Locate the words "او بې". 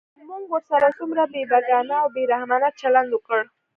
2.01-2.23